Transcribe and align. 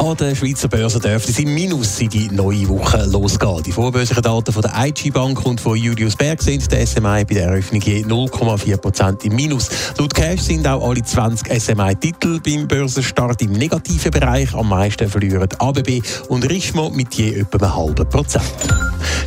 An 0.00 0.16
der 0.16 0.34
Schweizer 0.34 0.68
Börse 0.68 0.98
dürfte 0.98 1.30
es 1.30 1.38
im 1.40 1.52
Minus 1.52 2.00
in 2.00 2.08
die 2.08 2.30
neue 2.30 2.66
Woche 2.70 3.04
losgehen. 3.04 3.62
Die 3.62 3.70
vorbörslichen 3.70 4.22
Daten 4.22 4.50
von 4.50 4.62
der 4.62 4.72
IG 4.86 5.10
Bank 5.10 5.44
und 5.44 5.60
von 5.60 5.76
Julius 5.76 6.16
Berg 6.16 6.40
sind 6.40 6.72
der 6.72 6.86
SMI 6.86 7.26
bei 7.26 7.34
der 7.34 7.48
Eröffnung 7.48 7.82
je 7.82 8.02
0,4% 8.04 9.26
im 9.26 9.36
Minus. 9.36 9.68
Laut 9.98 10.14
Cash 10.14 10.40
sind 10.40 10.66
auch 10.66 10.88
alle 10.88 11.02
20 11.02 11.52
SMI-Titel 11.52 12.40
beim 12.40 12.66
Börsenstart 12.66 13.42
im 13.42 13.52
negativen 13.52 14.10
Bereich. 14.10 14.54
Am 14.54 14.70
meisten 14.70 15.06
verlieren 15.06 15.46
ABB 15.58 16.00
und 16.28 16.48
Richmo 16.48 16.88
mit 16.88 17.12
je 17.12 17.34
etwa 17.34 17.58
einem 17.58 17.76
halben 17.76 18.08
Prozent. 18.08 18.44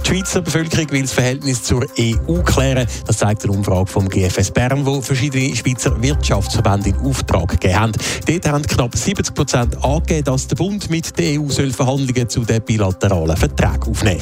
Die 0.04 0.10
Schweizer 0.10 0.42
Bevölkerung 0.42 0.92
will 0.92 1.02
das 1.02 1.14
Verhältnis 1.14 1.64
zur 1.64 1.86
EU 2.00 2.42
klären. 2.44 2.88
Das 3.08 3.18
zeigt 3.18 3.44
eine 3.44 3.54
Umfrage 3.54 3.88
vom 3.88 4.10
GFS 4.10 4.52
Bern, 4.52 4.86
wo 4.86 5.02
verschiedene 5.02 5.56
Schweizer 5.56 6.02
Wirtschaftsverbände 6.02 6.90
in 6.90 6.98
Auftrag 6.98 7.50
gegeben 7.50 7.80
haben. 7.80 7.92
Dort 8.26 8.48
haben 8.48 8.64
knapp 8.64 8.96
70 8.96 9.34
Prozent 9.34 9.84
angegeben, 9.84 10.26
dass 10.26 10.48
der 10.48 10.56
Bund 10.56 10.90
mit 10.90 11.18
der 11.18 11.40
EU 11.40 11.48
Verhandlungen 11.50 12.30
zu 12.30 12.42
den 12.42 12.62
bilateralen 12.62 13.36
Verträgen 13.36 13.90
aufnehmen 13.90 14.22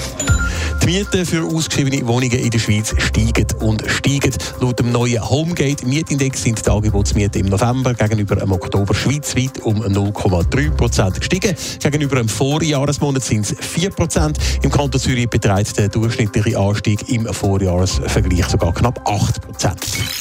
Die 0.81 0.85
Mieten 0.85 1.25
für 1.25 1.43
ausgeschriebene 1.43 2.05
Wohnungen 2.07 2.39
in 2.39 2.49
der 2.49 2.59
Schweiz 2.59 2.93
steigen 2.97 3.47
und 3.59 3.83
steigen. 3.87 4.33
Laut 4.59 4.79
dem 4.79 4.91
neuen 4.91 5.27
Homegate-Mietindex 5.29 6.43
sind 6.43 6.65
die 6.65 6.69
Angebotsmieten 6.69 7.41
im 7.41 7.47
November 7.47 7.93
gegenüber 7.93 8.35
dem 8.35 8.51
Oktober 8.51 8.93
schweizweit 8.93 9.59
um 9.63 9.81
0,3 9.81 10.71
Prozent 10.71 11.19
gestiegen. 11.19 11.55
Gegenüber 11.79 12.15
dem 12.17 12.29
Vorjahresmonat 12.29 13.23
sind 13.23 13.51
es 13.51 13.55
4 13.59 13.89
Prozent. 13.91 14.37
Im 14.61 14.71
Kanton 14.71 14.99
Zürich 14.99 15.29
beträgt 15.41 15.77
der 15.79 15.89
durchschnittliche 15.89 16.57
Anstieg 16.57 17.09
im 17.09 17.25
Vorjahresvergleich 17.25 18.45
sogar 18.45 18.73
knapp 18.73 19.01
8 19.09 19.41
Prozent. 19.41 20.20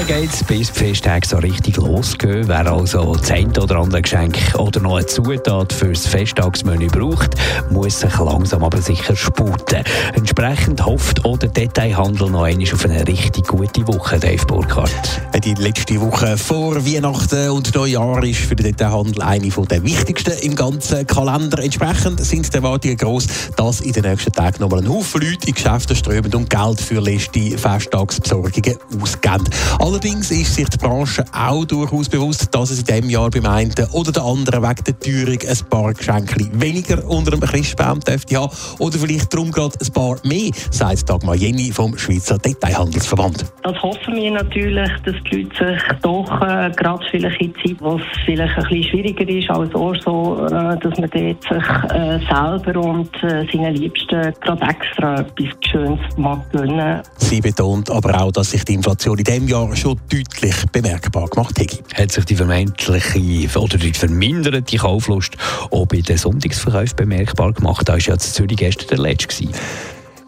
Noch 0.00 0.06
Woche 0.06 0.20
geht 0.20 0.32
es, 0.32 0.44
bis 0.44 0.72
die 0.72 0.78
Festtage 0.78 1.26
so 1.26 1.36
richtig 1.36 1.76
losgehen. 1.76 2.48
Wer 2.48 2.72
also 2.72 3.16
eine 3.28 3.62
oder 3.62 3.76
andere 3.76 4.00
Geschenk 4.00 4.38
oder 4.56 4.80
noch 4.80 4.96
eine 4.96 5.04
Zutat 5.04 5.74
für 5.74 5.88
das 5.88 6.06
Festtagsmenü 6.06 6.86
braucht, 6.86 7.34
muss 7.70 8.00
sich 8.00 8.18
langsam 8.18 8.64
aber 8.64 8.80
sicher 8.80 9.14
sputen. 9.14 9.84
Entsprechend 10.14 10.84
hofft 10.86 11.24
auch 11.24 11.36
der 11.36 11.50
Detailhandel 11.50 12.30
noch 12.30 12.44
einmal 12.44 12.72
auf 12.72 12.84
eine 12.84 13.06
richtig 13.06 13.46
gute 13.46 13.86
Woche, 13.88 14.18
Dave 14.18 14.46
Burkhardt. 14.46 15.20
Die 15.44 15.54
letzte 15.54 16.00
Woche 16.00 16.38
vor 16.38 16.76
Weihnachten 16.76 17.50
und 17.50 17.74
Neujahr 17.74 18.24
ist 18.24 18.40
für 18.40 18.56
den 18.56 18.66
Detailhandel 18.66 19.22
eine 19.22 19.48
der 19.48 19.84
wichtigsten 19.84 20.32
im 20.40 20.54
ganzen 20.54 21.06
Kalender. 21.06 21.62
Entsprechend 21.62 22.24
sind 22.24 22.50
die 22.50 22.56
Erwartungen 22.56 22.96
gross, 22.96 23.26
dass 23.56 23.80
in 23.80 23.92
den 23.92 24.04
nächsten 24.04 24.32
Tagen 24.32 24.60
nochmal 24.60 24.80
ein 24.80 24.88
Haufen 24.88 25.20
Leute 25.20 25.46
in 25.46 25.54
Geschäfte 25.54 25.94
strömen 25.94 26.34
und 26.34 26.48
Geld 26.48 26.80
für 26.80 27.00
letzte 27.00 27.58
Festtagsbesorgungen 27.58 28.78
ausgeben. 29.02 29.44
Allerdings 29.90 30.30
ist 30.30 30.54
sich 30.54 30.68
die 30.68 30.78
Branche 30.78 31.24
auch 31.32 31.64
durchaus 31.64 32.08
bewusst, 32.08 32.54
dass 32.54 32.70
es 32.70 32.78
in 32.78 32.84
diesem 32.84 33.10
Jahr 33.10 33.28
beim 33.28 33.44
einen 33.44 33.74
oder 33.90 34.12
der 34.12 34.22
anderen 34.22 34.62
wegen 34.62 34.84
der 34.84 35.00
Teuerung 35.00 35.38
ein 35.40 35.68
paar 35.68 35.92
Geschenke 35.92 36.48
weniger 36.52 37.04
unter 37.08 37.32
dem 37.32 37.40
Christbaum 37.40 37.98
dürfte 37.98 38.36
haben 38.36 38.52
oder 38.78 38.96
vielleicht 38.96 39.34
darum 39.34 39.50
gerade 39.50 39.76
ein 39.84 39.92
paar 39.92 40.18
mehr, 40.22 40.52
sagt 40.70 41.10
Dagmar 41.10 41.34
Jenny 41.34 41.72
vom 41.72 41.98
Schweizer 41.98 42.38
Detailhandelsverband. 42.38 43.46
Das 43.64 43.82
hoffen 43.82 44.14
wir 44.14 44.30
natürlich, 44.30 44.92
dass 45.04 45.16
die 45.28 45.42
Leute 45.42 45.74
sich 45.74 45.82
doch 46.02 46.40
äh, 46.40 46.70
gerade 46.70 47.04
vielleicht 47.10 47.40
in 47.40 47.52
Zeit, 47.56 47.76
wo 47.80 47.96
es 47.96 48.02
vielleicht 48.24 48.58
ein 48.58 48.62
bisschen 48.68 48.84
schwieriger 48.84 49.28
ist 49.28 49.50
als 49.50 49.74
auch 49.74 49.96
so, 50.04 50.46
äh, 50.46 50.78
dass 50.78 50.98
man 51.00 51.10
dort 51.10 51.42
sich 51.42 51.92
äh, 51.92 52.20
selber 52.30 52.80
und 52.80 53.10
äh, 53.24 53.44
seinen 53.52 53.74
Liebsten 53.74 54.32
gerade 54.40 54.62
extra 54.68 55.16
etwas 55.16 55.48
Schönes 55.68 55.98
mag 56.16 56.48
gönnen. 56.52 57.02
Sie 57.16 57.40
betont 57.40 57.90
aber 57.90 58.20
auch, 58.22 58.30
dass 58.30 58.52
sich 58.52 58.64
die 58.64 58.74
Inflation 58.74 59.18
in 59.18 59.24
diesem 59.24 59.48
Jahr 59.48 59.79
schon 59.80 60.00
deutlich 60.10 60.54
bemerkbar 60.72 61.26
gemacht 61.28 61.58
hat. 61.58 61.82
Hat 61.94 62.12
sich 62.12 62.24
die 62.26 62.36
vermeintliche 62.36 63.58
oder 63.58 63.78
die 63.78 63.92
verminderte 63.92 64.76
Kauflust 64.76 65.36
auch 65.70 65.86
bei 65.86 66.00
den 66.00 66.18
Sonntagsverkäufen 66.18 66.96
bemerkbar 66.96 67.52
gemacht? 67.52 67.88
Da 67.88 67.94
war 67.94 68.00
ja 68.00 68.14
in 68.14 68.20
Zürich 68.20 68.56
gestern 68.56 68.88
der 68.88 68.98
letzte. 68.98 69.48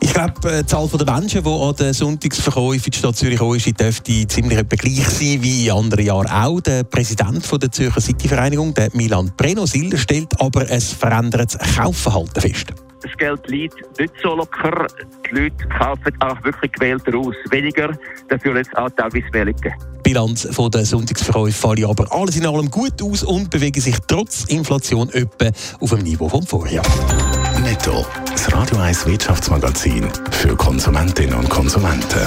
Ich 0.00 0.12
glaube, 0.12 0.32
die 0.42 0.66
Zahl 0.66 0.88
der 0.88 1.14
Menschen, 1.14 1.44
die 1.44 1.48
an 1.48 1.76
den 1.76 1.92
Sonntagsverkäufen 1.92 2.86
in 2.86 2.92
der 2.92 2.98
Stadt 2.98 3.16
Zürich 3.16 3.66
ist, 3.66 3.80
dürfte 3.80 4.26
ziemlich 4.26 4.58
etwa 4.58 4.76
gleich 4.76 5.08
sein 5.08 5.42
wie 5.42 5.66
in 5.66 5.72
anderen 5.72 6.04
Jahren 6.04 6.26
auch. 6.28 6.60
Der 6.60 6.82
Präsident 6.82 7.46
der 7.62 7.70
Zürcher 7.70 8.00
City-Vereinigung, 8.00 8.74
Milan 8.94 9.30
Prenosil, 9.36 9.96
stellt 9.96 10.41
aber 10.41 10.68
ein 10.68 10.80
verändertes 10.80 11.58
Kaufverhalten 11.76 12.41
fest. 12.41 12.72
Das 13.22 13.28
Geld 13.28 13.49
liegt 13.49 14.00
nicht 14.00 14.15
so 14.21 14.34
locker. 14.34 14.88
Die 15.31 15.34
Leute 15.37 15.69
kaufen 15.78 16.12
auch 16.19 16.43
wirklich 16.43 16.72
gewählter 16.72 17.16
aus. 17.16 17.37
Weniger, 17.50 17.97
dafür 18.28 18.56
jetzt 18.56 18.77
auch 18.77 18.91
teilweise 18.91 19.27
mehr 19.33 19.44
liegen. 19.44 19.72
Die 19.99 20.03
Bilanz 20.03 20.43
der 20.43 20.84
Sonntagsverkäufe 20.84 21.53
fallen 21.53 21.84
aber 21.84 22.12
alles 22.12 22.34
in 22.37 22.47
allem 22.47 22.69
gut 22.69 23.00
aus 23.00 23.22
und 23.22 23.49
bewegen 23.49 23.81
sich 23.81 23.97
trotz 24.09 24.47
Inflation 24.47 25.09
etwa 25.10 25.53
auf 25.78 25.91
dem 25.91 26.00
Niveau 26.00 26.28
vom 26.28 26.44
Vorjahr. 26.44 26.84
Netto, 27.62 28.05
das 28.28 28.53
Radio 28.53 28.78
1 28.78 29.06
Wirtschaftsmagazin 29.06 30.09
für 30.33 30.56
Konsumentinnen 30.56 31.37
und 31.37 31.49
Konsumenten. 31.49 32.27